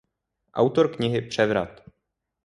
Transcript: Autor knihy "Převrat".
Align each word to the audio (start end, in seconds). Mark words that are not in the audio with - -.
Autor 0.53 0.89
knihy 0.91 1.21
"Převrat". 1.21 1.81